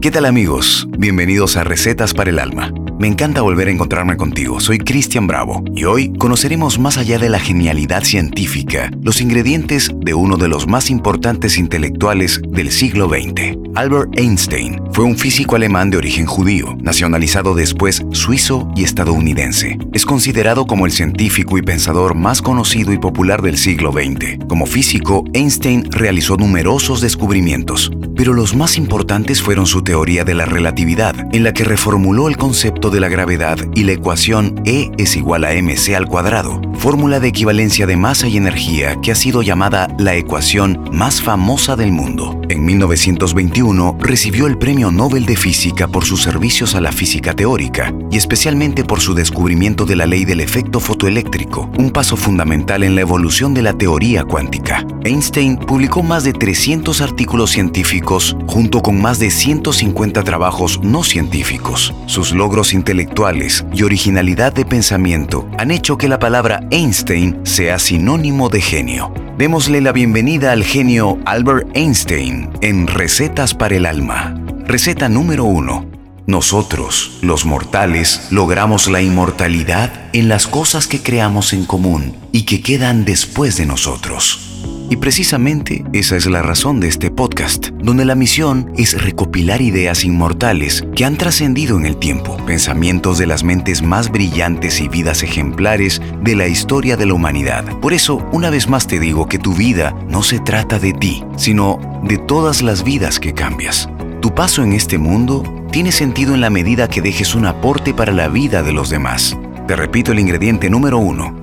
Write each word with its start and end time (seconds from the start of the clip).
¿Qué 0.00 0.10
tal 0.10 0.24
amigos? 0.24 0.88
Bienvenidos 0.96 1.58
a 1.58 1.64
Recetas 1.64 2.14
para 2.14 2.30
el 2.30 2.38
Alma. 2.38 2.72
Me 2.98 3.06
encanta 3.06 3.42
volver 3.42 3.68
a 3.68 3.70
encontrarme 3.70 4.16
contigo. 4.16 4.58
Soy 4.58 4.78
Cristian 4.78 5.26
Bravo 5.26 5.62
y 5.74 5.84
hoy 5.84 6.12
conoceremos 6.14 6.78
más 6.78 6.96
allá 6.96 7.18
de 7.18 7.28
la 7.28 7.38
genialidad 7.38 8.02
científica 8.04 8.90
los 9.02 9.20
ingredientes 9.20 9.90
de 9.94 10.14
uno 10.14 10.38
de 10.38 10.48
los 10.48 10.66
más 10.66 10.88
importantes 10.88 11.58
intelectuales 11.58 12.40
del 12.48 12.70
siglo 12.72 13.10
XX. 13.10 13.58
Albert 13.74 14.18
Einstein 14.18 14.80
fue 14.92 15.04
un 15.04 15.16
físico 15.16 15.56
alemán 15.56 15.90
de 15.90 15.96
origen 15.96 16.26
judío, 16.26 16.76
nacionalizado 16.82 17.54
después 17.54 18.02
suizo 18.10 18.70
y 18.74 18.84
estadounidense. 18.84 19.78
Es 19.92 20.04
considerado 20.04 20.66
como 20.66 20.86
el 20.86 20.92
científico 20.92 21.56
y 21.56 21.62
pensador 21.62 22.14
más 22.14 22.42
conocido 22.42 22.92
y 22.92 22.98
popular 22.98 23.42
del 23.42 23.56
siglo 23.56 23.92
XX. 23.92 24.44
Como 24.48 24.66
físico, 24.66 25.24
Einstein 25.32 25.90
realizó 25.90 26.36
numerosos 26.36 27.00
descubrimientos, 27.00 27.90
pero 28.20 28.34
los 28.34 28.54
más 28.54 28.76
importantes 28.76 29.40
fueron 29.40 29.64
su 29.64 29.80
teoría 29.80 30.24
de 30.24 30.34
la 30.34 30.44
relatividad, 30.44 31.14
en 31.34 31.42
la 31.42 31.54
que 31.54 31.64
reformuló 31.64 32.28
el 32.28 32.36
concepto 32.36 32.90
de 32.90 33.00
la 33.00 33.08
gravedad 33.08 33.56
y 33.74 33.84
la 33.84 33.92
ecuación 33.92 34.60
E 34.66 34.90
es 34.98 35.16
igual 35.16 35.42
a 35.42 35.54
mc 35.54 35.94
al 35.94 36.06
cuadrado, 36.06 36.60
fórmula 36.74 37.18
de 37.18 37.28
equivalencia 37.28 37.86
de 37.86 37.96
masa 37.96 38.28
y 38.28 38.36
energía 38.36 39.00
que 39.00 39.12
ha 39.12 39.14
sido 39.14 39.40
llamada 39.40 39.88
la 39.98 40.16
ecuación 40.16 40.90
más 40.92 41.22
famosa 41.22 41.76
del 41.76 41.92
mundo. 41.92 42.38
En 42.50 42.64
1921 42.64 43.96
recibió 44.00 44.48
el 44.48 44.58
Premio 44.58 44.90
Nobel 44.90 45.24
de 45.24 45.36
Física 45.36 45.86
por 45.86 46.04
sus 46.04 46.24
servicios 46.24 46.74
a 46.74 46.80
la 46.80 46.90
física 46.90 47.32
teórica 47.32 47.94
y 48.10 48.16
especialmente 48.16 48.82
por 48.82 49.00
su 49.00 49.14
descubrimiento 49.14 49.86
de 49.86 49.94
la 49.94 50.04
ley 50.04 50.24
del 50.24 50.40
efecto 50.40 50.80
fotoeléctrico, 50.80 51.70
un 51.78 51.92
paso 51.92 52.16
fundamental 52.16 52.82
en 52.82 52.96
la 52.96 53.02
evolución 53.02 53.54
de 53.54 53.62
la 53.62 53.74
teoría 53.74 54.24
cuántica. 54.24 54.84
Einstein 55.04 55.58
publicó 55.58 56.02
más 56.02 56.24
de 56.24 56.32
300 56.32 57.00
artículos 57.00 57.52
científicos 57.52 58.36
junto 58.48 58.82
con 58.82 59.00
más 59.00 59.20
de 59.20 59.30
150 59.30 60.24
trabajos 60.24 60.80
no 60.82 61.04
científicos. 61.04 61.94
Sus 62.06 62.32
logros 62.32 62.74
intelectuales 62.74 63.64
y 63.72 63.84
originalidad 63.84 64.52
de 64.52 64.64
pensamiento 64.64 65.48
han 65.56 65.70
hecho 65.70 65.96
que 65.96 66.08
la 66.08 66.18
palabra 66.18 66.66
Einstein 66.72 67.38
sea 67.44 67.78
sinónimo 67.78 68.48
de 68.48 68.60
genio. 68.60 69.29
Démosle 69.40 69.80
la 69.80 69.92
bienvenida 69.92 70.52
al 70.52 70.62
genio 70.64 71.18
Albert 71.24 71.74
Einstein 71.74 72.50
en 72.60 72.86
Recetas 72.86 73.54
para 73.54 73.74
el 73.74 73.86
Alma. 73.86 74.38
Receta 74.66 75.08
número 75.08 75.44
1. 75.44 75.86
Nosotros, 76.26 77.16
los 77.22 77.46
mortales, 77.46 78.28
logramos 78.30 78.90
la 78.90 79.00
inmortalidad 79.00 80.10
en 80.12 80.28
las 80.28 80.46
cosas 80.46 80.86
que 80.86 81.02
creamos 81.02 81.54
en 81.54 81.64
común 81.64 82.14
y 82.32 82.42
que 82.42 82.60
quedan 82.60 83.06
después 83.06 83.56
de 83.56 83.64
nosotros. 83.64 84.69
Y 84.90 84.96
precisamente 84.96 85.84
esa 85.92 86.16
es 86.16 86.26
la 86.26 86.42
razón 86.42 86.80
de 86.80 86.88
este 86.88 87.12
podcast, 87.12 87.68
donde 87.68 88.04
la 88.04 88.16
misión 88.16 88.72
es 88.76 89.00
recopilar 89.00 89.62
ideas 89.62 90.04
inmortales 90.04 90.84
que 90.96 91.04
han 91.04 91.16
trascendido 91.16 91.78
en 91.78 91.86
el 91.86 91.96
tiempo, 91.96 92.36
pensamientos 92.44 93.16
de 93.16 93.28
las 93.28 93.44
mentes 93.44 93.82
más 93.82 94.10
brillantes 94.10 94.80
y 94.80 94.88
vidas 94.88 95.22
ejemplares 95.22 96.02
de 96.22 96.34
la 96.34 96.48
historia 96.48 96.96
de 96.96 97.06
la 97.06 97.14
humanidad. 97.14 97.64
Por 97.78 97.92
eso, 97.92 98.26
una 98.32 98.50
vez 98.50 98.68
más 98.68 98.88
te 98.88 98.98
digo 98.98 99.28
que 99.28 99.38
tu 99.38 99.54
vida 99.54 99.94
no 100.08 100.24
se 100.24 100.40
trata 100.40 100.80
de 100.80 100.92
ti, 100.92 101.22
sino 101.36 101.78
de 102.02 102.18
todas 102.18 102.60
las 102.60 102.82
vidas 102.82 103.20
que 103.20 103.32
cambias. 103.32 103.88
Tu 104.20 104.34
paso 104.34 104.64
en 104.64 104.72
este 104.72 104.98
mundo 104.98 105.44
tiene 105.70 105.92
sentido 105.92 106.34
en 106.34 106.40
la 106.40 106.50
medida 106.50 106.88
que 106.88 107.00
dejes 107.00 107.36
un 107.36 107.46
aporte 107.46 107.94
para 107.94 108.12
la 108.12 108.26
vida 108.26 108.64
de 108.64 108.72
los 108.72 108.90
demás. 108.90 109.38
Te 109.68 109.76
repito 109.76 110.10
el 110.10 110.18
ingrediente 110.18 110.68
número 110.68 110.98
uno 110.98 111.39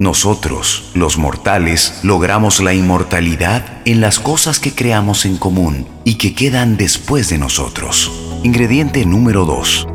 nosotros, 0.00 0.90
los 0.94 1.18
mortales, 1.18 2.00
logramos 2.02 2.60
la 2.60 2.72
inmortalidad 2.72 3.82
en 3.84 4.00
las 4.00 4.18
cosas 4.18 4.58
que 4.58 4.72
creamos 4.72 5.26
en 5.26 5.36
común 5.36 5.86
y 6.04 6.14
que 6.14 6.34
quedan 6.34 6.78
después 6.78 7.28
de 7.28 7.36
nosotros. 7.36 8.10
Ingrediente 8.42 9.04
número 9.04 9.44
2. 9.44 9.88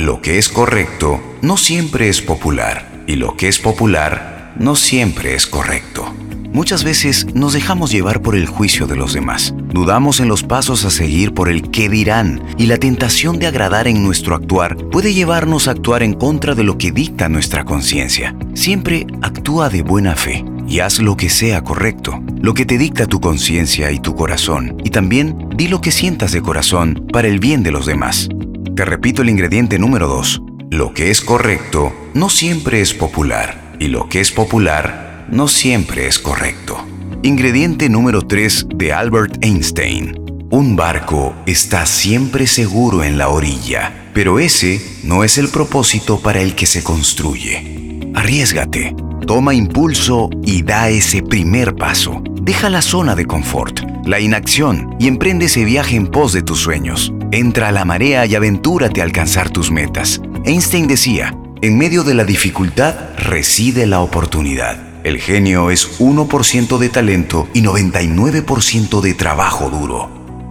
Lo 0.00 0.20
que 0.20 0.38
es 0.38 0.48
correcto 0.48 1.22
no 1.40 1.56
siempre 1.56 2.08
es 2.08 2.20
popular 2.20 3.04
y 3.06 3.14
lo 3.14 3.36
que 3.36 3.46
es 3.46 3.60
popular 3.60 4.54
no 4.58 4.74
siempre 4.74 5.36
es 5.36 5.46
correcto. 5.46 6.12
Muchas 6.52 6.82
veces 6.82 7.32
nos 7.32 7.52
dejamos 7.52 7.92
llevar 7.92 8.22
por 8.22 8.34
el 8.34 8.46
juicio 8.46 8.88
de 8.88 8.96
los 8.96 9.12
demás. 9.12 9.54
Dudamos 9.74 10.20
en 10.20 10.28
los 10.28 10.44
pasos 10.44 10.84
a 10.84 10.90
seguir 10.90 11.34
por 11.34 11.48
el 11.48 11.68
qué 11.72 11.88
dirán 11.88 12.44
y 12.56 12.66
la 12.66 12.76
tentación 12.76 13.40
de 13.40 13.48
agradar 13.48 13.88
en 13.88 14.04
nuestro 14.04 14.36
actuar 14.36 14.76
puede 14.76 15.12
llevarnos 15.12 15.66
a 15.66 15.72
actuar 15.72 16.04
en 16.04 16.14
contra 16.14 16.54
de 16.54 16.62
lo 16.62 16.78
que 16.78 16.92
dicta 16.92 17.28
nuestra 17.28 17.64
conciencia. 17.64 18.36
Siempre 18.54 19.04
actúa 19.20 19.70
de 19.70 19.82
buena 19.82 20.14
fe 20.14 20.44
y 20.68 20.78
haz 20.78 21.00
lo 21.00 21.16
que 21.16 21.28
sea 21.28 21.64
correcto, 21.64 22.22
lo 22.40 22.54
que 22.54 22.66
te 22.66 22.78
dicta 22.78 23.08
tu 23.08 23.20
conciencia 23.20 23.90
y 23.90 23.98
tu 23.98 24.14
corazón. 24.14 24.76
Y 24.84 24.90
también 24.90 25.48
di 25.56 25.66
lo 25.66 25.80
que 25.80 25.90
sientas 25.90 26.30
de 26.30 26.40
corazón 26.40 27.08
para 27.12 27.26
el 27.26 27.40
bien 27.40 27.64
de 27.64 27.72
los 27.72 27.84
demás. 27.84 28.28
Te 28.76 28.84
repito 28.84 29.22
el 29.22 29.30
ingrediente 29.30 29.80
número 29.80 30.06
2. 30.06 30.40
Lo 30.70 30.94
que 30.94 31.10
es 31.10 31.20
correcto 31.20 31.92
no 32.14 32.28
siempre 32.28 32.80
es 32.80 32.94
popular 32.94 33.74
y 33.80 33.88
lo 33.88 34.08
que 34.08 34.20
es 34.20 34.30
popular 34.30 35.26
no 35.32 35.48
siempre 35.48 36.06
es 36.06 36.20
correcto. 36.20 36.86
Ingrediente 37.24 37.88
número 37.88 38.20
3 38.20 38.66
de 38.76 38.92
Albert 38.92 39.42
Einstein. 39.42 40.14
Un 40.50 40.76
barco 40.76 41.34
está 41.46 41.86
siempre 41.86 42.46
seguro 42.46 43.02
en 43.02 43.16
la 43.16 43.30
orilla, 43.30 44.10
pero 44.12 44.38
ese 44.38 44.78
no 45.04 45.24
es 45.24 45.38
el 45.38 45.48
propósito 45.48 46.20
para 46.20 46.42
el 46.42 46.54
que 46.54 46.66
se 46.66 46.82
construye. 46.82 48.10
Arriesgate, 48.14 48.94
toma 49.26 49.54
impulso 49.54 50.28
y 50.42 50.64
da 50.64 50.90
ese 50.90 51.22
primer 51.22 51.74
paso. 51.74 52.22
Deja 52.42 52.68
la 52.68 52.82
zona 52.82 53.14
de 53.14 53.24
confort, 53.24 53.80
la 54.04 54.20
inacción 54.20 54.94
y 55.00 55.08
emprende 55.08 55.46
ese 55.46 55.64
viaje 55.64 55.96
en 55.96 56.08
pos 56.08 56.34
de 56.34 56.42
tus 56.42 56.60
sueños. 56.60 57.10
Entra 57.32 57.68
a 57.68 57.72
la 57.72 57.86
marea 57.86 58.26
y 58.26 58.34
aventúrate 58.34 59.00
a 59.00 59.04
alcanzar 59.04 59.48
tus 59.48 59.70
metas. 59.70 60.20
Einstein 60.44 60.88
decía, 60.88 61.34
en 61.62 61.78
medio 61.78 62.04
de 62.04 62.12
la 62.12 62.26
dificultad 62.26 62.94
reside 63.16 63.86
la 63.86 64.00
oportunidad. 64.00 64.83
El 65.04 65.20
genio 65.20 65.70
es 65.70 66.00
1% 66.00 66.78
de 66.78 66.88
talento 66.88 67.46
y 67.52 67.60
99% 67.60 69.02
de 69.02 69.12
trabajo 69.12 69.68
duro. 69.68 70.08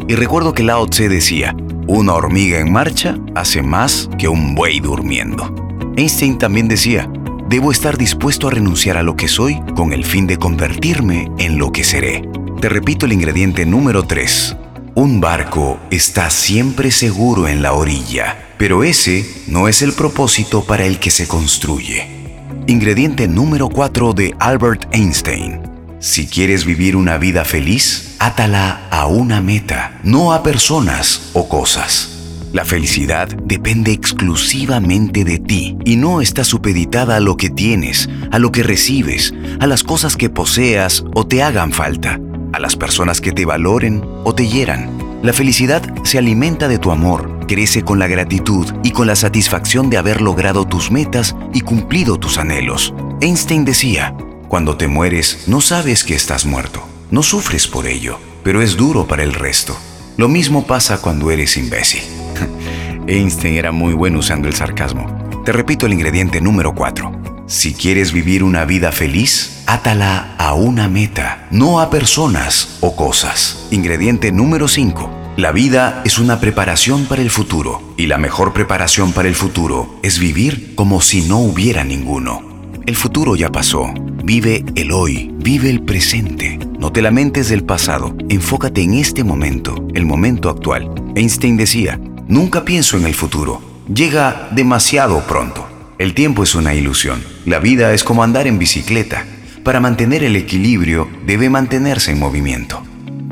Y 0.08 0.14
recuerdo 0.14 0.54
que 0.54 0.62
Lao 0.62 0.86
Tse 0.86 1.10
decía, 1.10 1.56
una 1.88 2.14
hormiga 2.14 2.60
en 2.60 2.72
marcha 2.72 3.18
hace 3.34 3.64
más 3.64 4.12
que 4.20 4.28
un 4.28 4.54
buey 4.54 4.80
durmiendo. 4.80 5.56
Einstein 5.98 6.38
también 6.38 6.68
decía, 6.68 7.12
debo 7.50 7.72
estar 7.72 7.98
dispuesto 7.98 8.48
a 8.48 8.52
renunciar 8.52 8.96
a 8.96 9.02
lo 9.02 9.16
que 9.16 9.28
soy 9.28 9.60
con 9.76 9.92
el 9.92 10.06
fin 10.06 10.28
de 10.28 10.38
convertirme 10.38 11.32
en 11.40 11.58
lo 11.58 11.72
que 11.72 11.84
seré. 11.84 12.22
Te 12.62 12.70
repito 12.70 13.08
el 13.08 13.14
ingrediente 13.14 13.66
número 13.66 14.04
3. 14.04 14.56
Un 14.94 15.20
barco 15.20 15.80
está 15.90 16.30
siempre 16.30 16.92
seguro 16.92 17.48
en 17.48 17.64
la 17.64 17.74
orilla, 17.74 18.50
pero 18.60 18.84
ese 18.84 19.28
no 19.48 19.68
es 19.68 19.82
el 19.82 19.94
propósito 19.94 20.64
para 20.64 20.86
el 20.86 21.00
que 21.00 21.10
se 21.10 21.28
construye. 21.28 22.23
Ingrediente 22.68 23.28
número 23.28 23.68
4 23.68 24.14
de 24.14 24.36
Albert 24.40 24.88
Einstein. 24.94 25.60
Si 26.00 26.28
quieres 26.28 26.64
vivir 26.64 26.96
una 26.96 27.18
vida 27.18 27.44
feliz, 27.44 28.16
átala 28.20 28.88
a 28.90 29.06
una 29.06 29.42
meta, 29.42 30.00
no 30.04 30.32
a 30.32 30.44
personas 30.44 31.32
o 31.34 31.50
cosas. 31.50 32.50
La 32.54 32.64
felicidad 32.64 33.28
depende 33.28 33.92
exclusivamente 33.92 35.26
de 35.26 35.40
ti 35.40 35.78
y 35.84 35.98
no 35.98 36.22
está 36.22 36.46
supeditada 36.46 37.18
a 37.18 37.20
lo 37.20 37.36
que 37.36 37.50
tienes, 37.50 38.10
a 38.32 38.40
lo 38.40 38.54
que 38.54 38.64
recibes, 38.64 39.34
a 39.60 39.68
las 39.68 39.84
cosas 39.84 40.16
que 40.16 40.30
poseas 40.30 41.04
o 41.16 41.28
te 41.28 41.44
hagan 41.44 41.74
falta, 41.74 42.22
a 42.54 42.60
las 42.60 42.78
personas 42.78 43.20
que 43.20 43.34
te 43.34 43.44
valoren 43.44 44.02
o 44.24 44.34
te 44.34 44.48
hieran. 44.48 44.90
La 45.22 45.34
felicidad 45.34 45.82
se 46.04 46.18
alimenta 46.18 46.70
de 46.70 46.80
tu 46.80 46.92
amor, 46.92 47.33
crece 47.46 47.84
con 47.84 48.00
la 48.00 48.08
gratitud 48.08 48.72
y 48.84 48.92
con 48.92 49.08
la 49.08 49.16
satisfacción 49.16 49.90
de 49.90 49.98
haber 49.98 50.22
logrado 50.22 50.66
tus 50.66 50.92
metas 50.92 51.36
y 51.54 51.62
cumplido 51.62 52.18
tus 52.18 52.38
anhelos. 52.38 52.94
Einstein 53.22 53.66
decía, 53.66 54.16
cuando 54.48 54.78
te 54.78 54.88
mueres 54.88 55.46
no 55.48 55.62
sabes 55.62 56.04
que 56.04 56.16
estás 56.16 56.46
muerto, 56.46 56.88
no 57.12 57.24
sufres 57.24 57.68
por 57.68 57.88
ello, 57.88 58.20
pero 58.44 58.62
es 58.62 58.78
duro 58.78 59.08
para 59.08 59.24
el 59.24 59.34
resto. 59.34 59.78
Lo 60.18 60.28
mismo 60.28 60.68
pasa 60.68 61.02
cuando 61.02 61.32
eres 61.32 61.58
imbécil. 61.58 62.04
Einstein 63.08 63.56
era 63.56 63.72
muy 63.72 63.94
bueno 63.94 64.20
usando 64.20 64.48
el 64.48 64.56
sarcasmo. 64.56 65.08
Te 65.46 65.52
repito 65.52 65.86
el 65.86 65.94
ingrediente 65.94 66.42
número 66.42 66.74
4. 66.74 67.12
Si 67.48 67.74
quieres 67.74 68.14
vivir 68.14 68.44
una 68.44 68.66
vida 68.66 68.92
feliz, 68.92 69.64
átala 69.66 70.36
a 70.38 70.54
una 70.54 70.88
meta, 70.88 71.48
no 71.52 71.80
a 71.82 71.90
personas 71.90 72.78
o 72.80 72.96
cosas. 72.96 73.68
Ingrediente 73.72 74.32
número 74.32 74.68
5 74.68 75.23
la 75.36 75.52
vida 75.52 76.04
es 76.06 76.20
una 76.20 76.40
preparación 76.40 77.06
para 77.06 77.24
el 77.24 77.32
futuro 77.32 77.82
y 77.98 78.06
la 78.06 78.20
mejor 78.20 78.54
preparación 78.54 79.14
para 79.14 79.28
el 79.28 79.34
futuro 79.34 80.00
es 80.04 80.20
vivir 80.20 80.76
como 80.76 81.02
si 81.02 81.24
no 81.24 81.40
hubiera 81.40 81.84
ninguno. 81.84 82.72
El 82.86 82.96
futuro 82.96 83.36
ya 83.36 83.52
pasó. 83.52 83.92
Vive 84.24 84.64
el 84.76 84.92
hoy, 84.92 85.32
vive 85.38 85.72
el 85.72 85.82
presente. 85.82 86.60
No 86.78 86.92
te 86.92 87.02
lamentes 87.02 87.50
del 87.50 87.64
pasado, 87.64 88.16
enfócate 88.30 88.84
en 88.84 88.94
este 88.94 89.24
momento, 89.24 89.88
el 89.96 90.06
momento 90.06 90.50
actual. 90.50 90.90
Einstein 91.16 91.58
decía, 91.58 92.00
nunca 92.28 92.64
pienso 92.64 92.98
en 92.98 93.06
el 93.06 93.16
futuro, 93.16 93.62
llega 93.94 94.50
demasiado 94.52 95.22
pronto. 95.22 95.68
El 95.98 96.14
tiempo 96.14 96.44
es 96.44 96.54
una 96.54 96.76
ilusión, 96.76 97.24
la 97.46 97.60
vida 97.60 97.94
es 97.94 98.04
como 98.04 98.24
andar 98.24 98.46
en 98.46 98.60
bicicleta. 98.60 99.26
Para 99.64 99.80
mantener 99.80 100.24
el 100.24 100.36
equilibrio 100.36 101.10
debe 101.26 101.50
mantenerse 101.50 102.12
en 102.12 102.20
movimiento. 102.20 102.84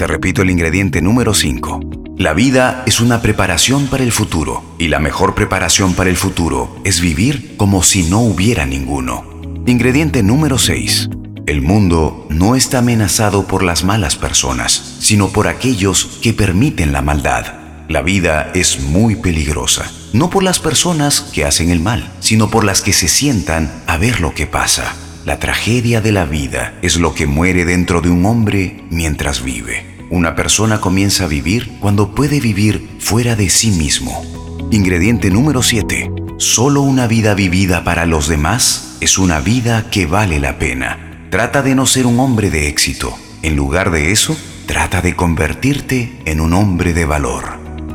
Te 0.02 0.08
repito 0.08 0.42
el 0.42 0.50
ingrediente 0.50 1.00
número 1.00 1.36
5. 1.36 1.80
La 2.18 2.34
vida 2.34 2.82
es 2.88 3.02
una 3.02 3.22
preparación 3.22 3.86
para 3.86 4.02
el 4.02 4.12
futuro 4.12 4.64
y 4.80 4.88
la 4.88 4.98
mejor 4.98 5.36
preparación 5.36 5.94
para 5.94 6.10
el 6.10 6.18
futuro 6.18 6.76
es 6.84 7.02
vivir 7.02 7.56
como 7.56 7.84
si 7.84 8.10
no 8.10 8.22
hubiera 8.22 8.66
ninguno. 8.66 9.24
Ingrediente 9.68 10.24
número 10.24 10.58
6. 10.58 11.08
El 11.46 11.62
mundo 11.62 12.26
no 12.32 12.56
está 12.56 12.80
amenazado 12.80 13.46
por 13.46 13.62
las 13.62 13.84
malas 13.84 14.16
personas, 14.16 14.98
sino 14.98 15.28
por 15.28 15.48
aquellos 15.48 16.18
que 16.24 16.34
permiten 16.34 16.94
la 16.94 17.04
maldad. 17.04 17.86
La 17.88 18.02
vida 18.02 18.50
es 18.56 18.80
muy 18.80 19.18
peligrosa, 19.18 19.92
no 20.14 20.32
por 20.32 20.42
las 20.42 20.58
personas 20.58 21.22
que 21.32 21.46
hacen 21.46 21.70
el 21.70 21.80
mal, 21.80 22.12
sino 22.22 22.50
por 22.50 22.64
las 22.64 22.82
que 22.82 22.94
se 22.94 23.08
sientan 23.08 23.72
a 23.86 23.98
ver 23.98 24.20
lo 24.20 24.34
que 24.34 24.48
pasa. 24.48 24.96
La 25.26 25.38
tragedia 25.38 26.02
de 26.02 26.12
la 26.12 26.26
vida 26.26 26.74
es 26.82 26.98
lo 26.98 27.14
que 27.14 27.28
muere 27.28 27.66
dentro 27.66 28.02
de 28.02 28.10
un 28.10 28.26
hombre 28.26 28.84
mientras 28.90 29.44
vive. 29.44 29.91
Una 30.12 30.36
persona 30.36 30.82
comienza 30.82 31.24
a 31.24 31.28
vivir 31.28 31.78
cuando 31.80 32.14
puede 32.14 32.42
vivir 32.42 32.98
fuera 33.00 33.38
de 33.38 33.50
sí 33.50 33.72
mismo. 33.72 34.22
Ingrediente 34.70 35.30
número 35.30 35.64
7. 35.64 36.12
Solo 36.36 36.82
una 36.82 37.08
vida 37.08 37.34
vivida 37.34 37.86
para 37.86 38.06
los 38.06 38.28
demás 38.28 38.98
es 39.00 39.18
una 39.18 39.40
vida 39.40 39.90
que 39.90 40.08
vale 40.08 40.42
la 40.42 40.60
pena. 40.60 41.28
Trata 41.30 41.62
de 41.62 41.76
no 41.76 41.86
ser 41.86 42.08
un 42.08 42.20
hombre 42.20 42.50
de 42.50 42.68
éxito. 42.68 43.18
En 43.42 43.56
lugar 43.56 43.90
de 43.90 44.12
eso, 44.12 44.36
trata 44.66 45.02
de 45.02 45.16
convertirte 45.16 46.20
en 46.26 46.42
un 46.42 46.52
hombre 46.52 46.94
de 46.94 47.06
valor. 47.06 47.46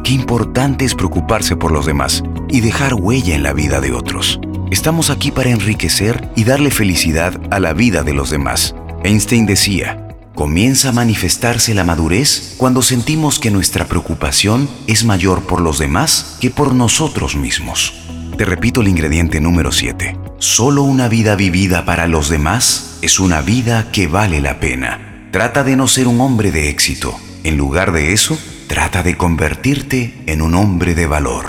Qué 0.03 0.15
importante 0.15 0.87
es 0.87 0.95
preocuparse 0.95 1.55
por 1.55 1.71
los 1.71 1.85
demás 1.85 2.25
y 2.49 2.62
dejar 2.62 2.95
huella 2.95 3.35
en 3.35 3.43
la 3.43 3.53
vida 3.53 3.83
de 3.83 3.93
otros. 3.93 4.41
Estamos 4.71 5.11
aquí 5.11 5.33
para 5.33 5.51
enriquecer 5.51 6.31
y 6.35 6.45
darle 6.45 6.71
felicidad 6.71 7.39
a 7.51 7.61
la 7.61 7.75
vida 7.75 8.03
de 8.05 8.15
los 8.15 8.31
demás. 8.31 8.75
Einstein 9.05 9.45
decía, 9.45 10.06
Comienza 10.37 10.91
a 10.91 10.93
manifestarse 10.93 11.73
la 11.73 11.83
madurez 11.83 12.56
cuando 12.59 12.83
sentimos 12.83 13.38
que 13.38 13.50
nuestra 13.50 13.87
preocupación 13.87 14.69
es 14.87 15.03
mayor 15.03 15.44
por 15.47 15.62
los 15.62 15.79
demás 15.79 16.37
que 16.43 16.50
por 16.50 16.75
nosotros 16.75 17.37
mismos. 17.37 17.94
Te 18.37 18.44
repito 18.44 18.83
el 18.83 18.88
ingrediente 18.88 19.41
número 19.41 19.73
7. 19.73 20.15
Solo 20.38 20.83
una 20.83 21.09
vida 21.09 21.37
vivida 21.37 21.87
para 21.87 22.06
los 22.06 22.29
demás 22.29 22.99
es 23.00 23.19
una 23.19 23.41
vida 23.41 23.91
que 23.93 24.09
vale 24.09 24.43
la 24.43 24.61
pena. 24.61 25.31
Trata 25.33 25.65
de 25.65 25.75
no 25.75 25.88
ser 25.88 26.06
un 26.06 26.21
hombre 26.21 26.53
de 26.53 26.69
éxito. 26.69 27.19
En 27.43 27.56
lugar 27.56 27.93
de 27.93 28.12
eso, 28.12 28.37
trata 28.67 29.03
de 29.03 29.17
convertirte 29.17 30.23
en 30.27 30.43
un 30.43 30.55
hombre 30.55 30.94
de 30.94 31.06
valor. 31.06 31.47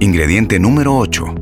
Ingrediente 0.00 0.58
número 0.58 0.96
8. 0.96 1.34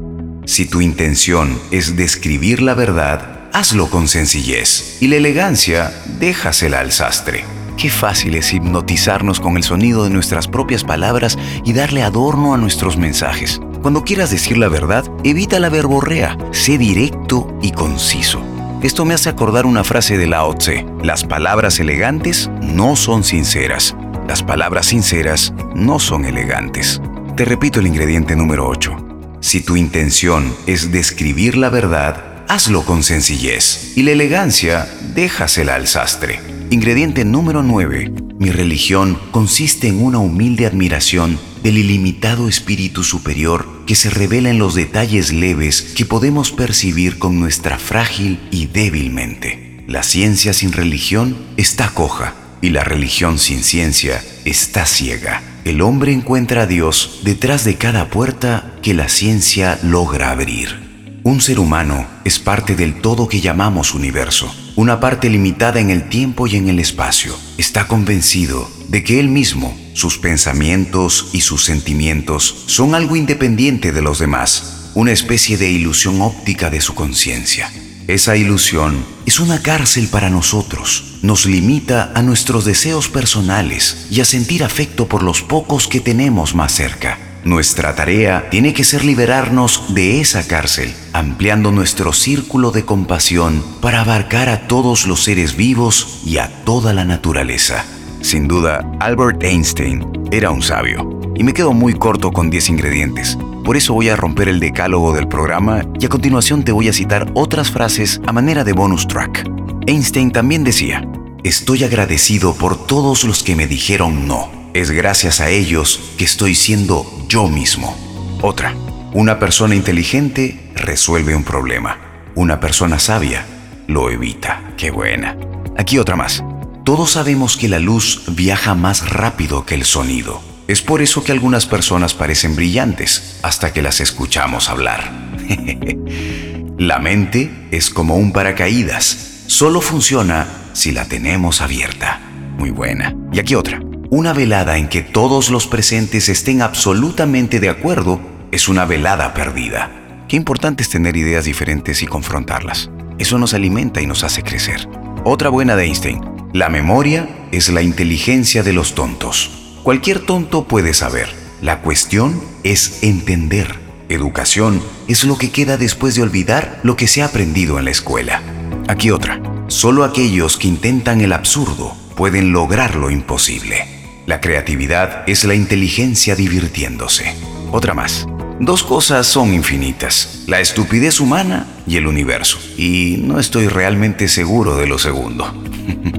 Si 0.47 0.67
tu 0.67 0.81
intención 0.81 1.61
es 1.71 1.95
describir 1.95 2.61
la 2.61 2.75
verdad, 2.75 3.38
hazlo 3.53 3.89
con 3.89 4.09
sencillez 4.09 4.99
y 5.01 5.09
la 5.09 5.17
elegancia 5.17 5.93
déjasela 6.19 6.81
al 6.81 6.93
sastre. 6.93 7.45
Qué 7.77 7.91
fácil 7.91 8.35
es 8.35 8.53
hipnotizarnos 8.53 9.39
con 9.39 9.57
el 9.57 9.63
sonido 9.63 10.05
de 10.05 10.11
nuestras 10.11 10.49
propias 10.49 10.83
palabras 10.83 11.39
y 11.65 11.73
darle 11.73 12.03
adorno 12.03 12.53
a 12.55 12.59
nuestros 12.59 12.97
mensajes. 12.97 13.61
Cuando 13.83 14.03
quieras 14.03 14.31
decir 14.31 14.59
la 14.59 14.69
verdad, 14.69 15.05
evita 15.23 15.61
la 15.61 15.69
verborrea, 15.69 16.37
sé 16.51 16.77
directo 16.77 17.57
y 17.63 17.71
conciso. 17.71 18.43
Esto 18.83 19.05
me 19.05 19.15
hace 19.15 19.29
acordar 19.29 19.67
una 19.67 19.85
frase 19.85 20.19
de 20.19 20.27
Lao 20.27 20.55
Tse. 20.55 20.87
Las 21.03 21.25
palabras 21.25 21.79
elegantes 21.79 22.51
no 22.61 22.97
son 22.97 23.23
sinceras. 23.23 23.97
Las 24.27 24.43
palabras 24.43 24.87
sinceras 24.87 25.53
no 25.75 25.99
son 26.01 26.25
elegantes. 26.25 27.01
Te 27.37 27.45
repito 27.45 27.81
el 27.81 27.87
ingrediente 27.87 28.35
número 28.35 28.69
8. 28.69 28.97
Si 29.41 29.63
tu 29.63 29.77
intención 29.77 30.53
es 30.67 30.91
describir 30.91 31.57
la 31.57 31.71
verdad, 31.71 32.28
hazlo 32.49 32.85
con 32.85 33.03
sencillez 33.03 33.93
y 33.95 34.03
la 34.03 34.13
elegancia 34.13 34.89
déjasela 35.15 35.75
al 35.75 35.87
sastre. 35.87 36.41
Ingrediente 36.71 37.25
número 37.25 37.63
9. 37.63 38.13
Mi 38.39 38.51
religión 38.51 39.19
consiste 39.31 39.89
en 39.89 40.03
una 40.03 40.19
humilde 40.19 40.67
admiración 40.67 41.39
del 41.63 41.79
ilimitado 41.79 42.49
espíritu 42.49 43.05
superior 43.05 43.85
que 43.87 43.95
se 43.95 44.11
revela 44.11 44.51
en 44.51 44.59
los 44.59 44.75
detalles 44.75 45.33
leves 45.33 45.83
que 45.95 46.07
podemos 46.07 46.51
percibir 46.51 47.19
con 47.19 47.39
nuestra 47.39 47.79
frágil 47.79 48.41
y 48.51 48.67
débil 48.67 49.11
mente. 49.11 49.85
La 49.87 50.03
ciencia 50.03 50.53
sin 50.53 50.73
religión 50.73 51.37
está 51.57 51.91
coja 51.91 52.35
y 52.63 52.71
la 52.71 52.85
religión 52.85 53.39
sin 53.39 53.63
ciencia 53.63 54.23
está 54.45 54.87
ciega. 54.87 55.43
El 55.65 55.83
hombre 55.83 56.13
encuentra 56.13 56.63
a 56.63 56.67
Dios 56.67 57.21
detrás 57.25 57.65
de 57.65 57.77
cada 57.77 58.09
puerta 58.09 58.75
que 58.83 58.95
la 58.95 59.09
ciencia 59.09 59.79
logra 59.83 60.31
abrir. 60.31 60.88
Un 61.29 61.43
ser 61.43 61.61
humano 61.61 62.07
es 62.25 62.39
parte 62.39 62.75
del 62.75 63.03
todo 63.03 63.29
que 63.29 63.43
llamamos 63.43 63.93
universo, 63.93 64.51
una 64.77 64.99
parte 64.99 65.29
limitada 65.29 65.79
en 65.79 65.91
el 65.91 66.09
tiempo 66.09 66.47
y 66.47 66.57
en 66.57 66.71
el 66.71 66.79
espacio. 66.79 67.37
Está 67.59 67.87
convencido 67.87 68.67
de 68.89 69.05
que 69.05 69.21
él 69.21 69.29
mismo, 69.29 69.79
sus 69.93 70.17
pensamientos 70.17 71.29
y 71.35 71.43
sus 71.43 71.65
sentimientos 71.65 72.65
son 72.65 72.95
algo 72.95 73.15
independiente 73.15 73.93
de 73.93 74.01
los 74.01 74.19
demás, 74.19 74.91
una 74.95 75.13
especie 75.13 75.59
de 75.59 75.71
ilusión 75.71 76.23
óptica 76.23 76.71
de 76.71 76.81
su 76.81 76.95
conciencia. 76.95 77.71
Esa 78.07 78.35
ilusión 78.39 79.05
es 79.27 79.39
una 79.39 79.61
cárcel 79.61 80.09
para 80.09 80.31
nosotros, 80.31 81.19
nos 81.21 81.45
limita 81.45 82.11
a 82.15 82.23
nuestros 82.23 82.65
deseos 82.65 83.11
personales 83.11 84.07
y 84.11 84.23
a 84.23 84.25
sentir 84.25 84.65
afecto 84.65 85.09
por 85.09 85.23
los 85.23 85.43
pocos 85.43 85.89
que 85.89 86.01
tenemos 86.01 86.55
más 86.55 86.73
cerca. 86.73 87.28
Nuestra 87.45 87.95
tarea 87.95 88.51
tiene 88.51 88.75
que 88.75 88.85
ser 88.85 89.05
liberarnos 89.05 89.95
de 89.95 90.21
esa 90.21 90.47
cárcel, 90.47 90.93
ampliando 91.13 91.71
nuestro 91.71 92.13
círculo 92.13 92.73
de 92.73 92.85
compasión 92.85 93.63
para 93.81 94.01
abarcar 94.01 94.49
a 94.49 94.67
todos 94.67 95.07
los 95.07 95.23
seres 95.23 95.57
vivos 95.57 96.21
y 96.25 96.39
a 96.39 96.49
toda 96.65 96.93
la 96.93 97.05
naturaleza. 97.05 97.85
Sin 98.21 98.49
duda, 98.49 98.85
Albert 98.99 99.43
Einstein 99.45 100.05
era 100.33 100.51
un 100.51 100.63
sabio, 100.63 101.09
y 101.37 101.45
me 101.45 101.55
quedo 101.55 101.73
muy 101.73 101.95
corto 101.95 102.33
con 102.33 102.51
10 102.51 102.71
ingredientes. 102.71 103.39
Por 103.65 103.77
eso 103.77 103.95
voy 103.95 104.09
a 104.09 104.17
romper 104.17 104.49
el 104.49 104.61
decálogo 104.61 105.13
del 105.13 105.29
programa 105.29 105.85
y 106.01 106.07
a 106.07 106.09
continuación 106.09 106.65
te 106.65 106.73
voy 106.73 106.89
a 106.89 106.93
citar 106.93 107.31
otras 107.35 107.71
frases 107.71 108.21
a 108.27 108.33
manera 108.33 108.65
de 108.65 108.73
bonus 108.73 109.07
track. 109.07 109.49
Einstein 109.87 110.33
también 110.33 110.65
decía, 110.65 111.07
estoy 111.45 111.85
agradecido 111.85 112.55
por 112.55 112.87
todos 112.87 113.25
los 113.25 113.43
que 113.45 113.55
me 113.55 113.67
dijeron 113.67 114.27
no. 114.27 114.58
Es 114.75 114.91
gracias 114.91 115.41
a 115.41 115.49
ellos 115.49 116.01
que 116.19 116.25
estoy 116.25 116.55
siendo 116.55 117.07
yo 117.29 117.49
mismo. 117.49 117.97
Otra, 118.43 118.75
una 119.13 119.39
persona 119.39 119.75
inteligente 119.75 120.71
resuelve 120.75 121.35
un 121.35 121.45
problema. 121.45 121.99
Una 122.35 122.61
persona 122.61 122.99
sabia 122.99 123.45
lo 123.87 124.11
evita. 124.11 124.75
Qué 124.77 124.91
buena. 124.91 125.37
Aquí 125.77 125.99
otra 125.99 126.17
más. 126.17 126.45
Todos 126.85 127.13
sabemos 127.13 127.57
que 127.57 127.69
la 127.69 127.79
luz 127.79 128.23
viaja 128.29 128.75
más 128.75 129.11
rápido 129.11 129.65
que 129.65 129.75
el 129.75 129.85
sonido. 129.85 130.43
Es 130.69 130.83
por 130.83 131.01
eso 131.01 131.25
que 131.25 131.33
algunas 131.33 131.67
personas 131.67 132.13
parecen 132.13 132.55
brillantes 132.55 133.39
hasta 133.43 133.73
que 133.73 133.83
las 133.83 134.01
escuchamos 134.01 134.69
hablar. 134.69 135.11
la 136.79 136.99
mente 136.99 137.51
es 137.71 137.89
como 137.89 138.17
un 138.17 138.33
paracaídas. 138.33 139.45
Solo 139.47 139.81
funciona 139.81 140.47
si 140.75 140.93
la 140.93 141.07
tenemos 141.07 141.63
abierta. 141.63 142.21
Muy 142.59 142.71
buena. 142.71 143.15
Y 143.33 143.39
aquí 143.39 143.55
otra. 143.55 143.81
Una 144.11 144.33
velada 144.33 144.79
en 144.79 144.89
que 144.89 145.03
todos 145.03 145.51
los 145.51 145.67
presentes 145.67 146.31
estén 146.31 146.63
absolutamente 146.63 147.61
de 147.61 147.69
acuerdo 147.69 148.19
es 148.51 148.67
una 148.67 148.87
velada 148.87 149.35
perdida. 149.35 150.25
Qué 150.29 150.37
importante 150.37 150.83
es 150.83 150.89
tener 150.89 151.15
ideas 151.15 151.45
diferentes 151.45 152.03
y 152.03 152.07
confrontarlas. 152.07 152.89
Eso 153.19 153.39
nos 153.39 153.53
alimenta 153.53 154.01
y 154.01 154.07
nos 154.07 154.25
hace 154.25 154.43
crecer. 154.43 154.89
Otra 155.25 155.51
buena 155.51 155.77
de 155.77 155.85
Einstein. 155.85 156.23
La 156.55 156.71
memoria 156.71 157.29
es 157.53 157.69
la 157.69 157.83
inteligencia 157.83 158.63
de 158.63 158.73
los 158.73 158.95
tontos. 158.95 159.51
Cualquier 159.83 160.21
tonto 160.21 160.65
puede 160.65 160.95
saber. 160.95 161.29
La 161.61 161.83
cuestión 161.83 162.41
es 162.63 163.03
entender. 163.03 163.79
Educación 164.09 164.83
es 165.07 165.25
lo 165.25 165.37
que 165.37 165.51
queda 165.51 165.77
después 165.77 166.15
de 166.15 166.23
olvidar 166.23 166.81
lo 166.83 166.97
que 166.97 167.09
se 167.09 167.21
ha 167.21 167.27
aprendido 167.27 167.79
en 167.79 167.85
la 167.85 167.91
escuela. 167.91 168.41
Aquí 168.89 169.11
otra. 169.11 169.43
Solo 169.67 170.03
aquellos 170.03 170.57
que 170.57 170.67
intentan 170.67 171.21
el 171.21 171.35
absurdo 171.35 171.95
pueden 172.17 172.53
lograr 172.53 172.97
lo 172.97 173.11
imposible. 173.11 173.98
La 174.29 174.43
creatividad 174.43 175.25
es 175.27 175.45
la 175.45 175.55
inteligencia 175.55 176.37
divirtiéndose. 176.37 177.35
Otra 177.73 177.95
más. 177.95 178.27
Dos 178.61 178.85
cosas 178.85 179.27
son 179.27 179.55
infinitas, 179.55 180.43
la 180.47 180.61
estupidez 180.61 181.19
humana 181.19 181.67
y 181.87 181.97
el 181.97 182.07
universo. 182.07 182.59
Y 182.77 183.23
no 183.25 183.41
estoy 183.41 183.69
realmente 183.69 184.29
seguro 184.29 184.77
de 184.77 184.87
lo 184.87 184.99
segundo. 184.99 185.51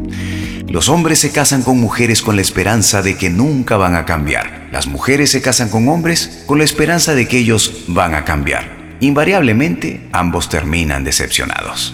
Los 0.67 0.89
hombres 0.89 1.19
se 1.19 1.31
casan 1.31 1.61
con 1.61 1.79
mujeres 1.79 2.23
con 2.23 2.35
la 2.35 2.41
esperanza 2.41 3.03
de 3.03 3.15
que 3.15 3.29
nunca 3.29 3.77
van 3.77 3.93
a 3.93 4.05
cambiar. 4.05 4.69
Las 4.71 4.87
mujeres 4.87 5.29
se 5.29 5.43
casan 5.43 5.69
con 5.69 5.87
hombres 5.87 6.41
con 6.47 6.57
la 6.57 6.63
esperanza 6.63 7.13
de 7.13 7.27
que 7.27 7.37
ellos 7.37 7.83
van 7.89 8.15
a 8.15 8.25
cambiar. 8.25 8.97
Invariablemente, 9.01 10.09
ambos 10.13 10.49
terminan 10.49 11.03
decepcionados. 11.03 11.93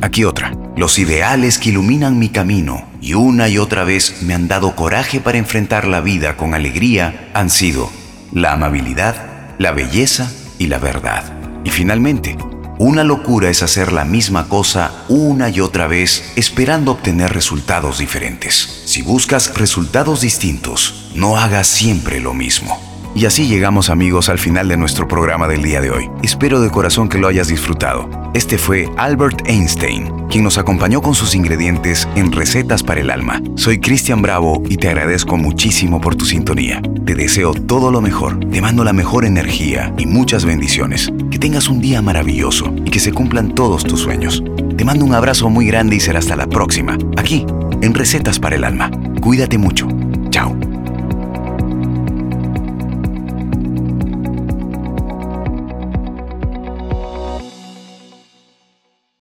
Aquí 0.00 0.24
otra. 0.24 0.54
Los 0.74 0.98
ideales 0.98 1.58
que 1.58 1.68
iluminan 1.68 2.18
mi 2.18 2.30
camino 2.30 2.89
y 3.00 3.14
una 3.14 3.48
y 3.48 3.58
otra 3.58 3.84
vez 3.84 4.22
me 4.22 4.34
han 4.34 4.48
dado 4.48 4.76
coraje 4.76 5.20
para 5.20 5.38
enfrentar 5.38 5.86
la 5.86 6.00
vida 6.00 6.36
con 6.36 6.54
alegría 6.54 7.30
han 7.34 7.50
sido 7.50 7.90
la 8.32 8.52
amabilidad, 8.52 9.16
la 9.58 9.72
belleza 9.72 10.30
y 10.58 10.66
la 10.66 10.78
verdad. 10.78 11.24
Y 11.64 11.70
finalmente, 11.70 12.36
una 12.78 13.04
locura 13.04 13.50
es 13.50 13.62
hacer 13.62 13.92
la 13.92 14.04
misma 14.04 14.48
cosa 14.48 15.04
una 15.08 15.50
y 15.50 15.60
otra 15.60 15.86
vez 15.86 16.32
esperando 16.36 16.92
obtener 16.92 17.32
resultados 17.32 17.98
diferentes. 17.98 18.84
Si 18.86 19.02
buscas 19.02 19.54
resultados 19.56 20.22
distintos, 20.22 21.10
no 21.14 21.36
hagas 21.36 21.66
siempre 21.66 22.20
lo 22.20 22.32
mismo. 22.32 22.89
Y 23.14 23.26
así 23.26 23.48
llegamos 23.48 23.90
amigos 23.90 24.28
al 24.28 24.38
final 24.38 24.68
de 24.68 24.76
nuestro 24.76 25.08
programa 25.08 25.48
del 25.48 25.62
día 25.62 25.80
de 25.80 25.90
hoy. 25.90 26.08
Espero 26.22 26.60
de 26.60 26.70
corazón 26.70 27.08
que 27.08 27.18
lo 27.18 27.26
hayas 27.26 27.48
disfrutado. 27.48 28.08
Este 28.34 28.56
fue 28.56 28.88
Albert 28.96 29.42
Einstein, 29.46 30.28
quien 30.28 30.44
nos 30.44 30.58
acompañó 30.58 31.02
con 31.02 31.14
sus 31.16 31.34
ingredientes 31.34 32.08
en 32.14 32.30
Recetas 32.30 32.84
para 32.84 33.00
el 33.00 33.10
Alma. 33.10 33.42
Soy 33.56 33.80
Cristian 33.80 34.22
Bravo 34.22 34.62
y 34.68 34.76
te 34.76 34.88
agradezco 34.88 35.36
muchísimo 35.36 36.00
por 36.00 36.14
tu 36.14 36.24
sintonía. 36.24 36.80
Te 37.04 37.16
deseo 37.16 37.52
todo 37.52 37.90
lo 37.90 38.00
mejor, 38.00 38.38
te 38.38 38.60
mando 38.60 38.84
la 38.84 38.92
mejor 38.92 39.24
energía 39.24 39.92
y 39.98 40.06
muchas 40.06 40.44
bendiciones. 40.44 41.12
Que 41.32 41.40
tengas 41.40 41.68
un 41.68 41.80
día 41.80 42.02
maravilloso 42.02 42.72
y 42.84 42.90
que 42.90 43.00
se 43.00 43.12
cumplan 43.12 43.54
todos 43.56 43.82
tus 43.82 44.00
sueños. 44.00 44.44
Te 44.76 44.84
mando 44.84 45.04
un 45.04 45.14
abrazo 45.14 45.50
muy 45.50 45.66
grande 45.66 45.96
y 45.96 46.00
será 46.00 46.20
hasta 46.20 46.36
la 46.36 46.46
próxima, 46.46 46.96
aquí, 47.16 47.44
en 47.82 47.92
Recetas 47.92 48.38
para 48.38 48.54
el 48.54 48.64
Alma. 48.64 48.90
Cuídate 49.20 49.58
mucho. 49.58 49.88
Chao. 50.30 50.69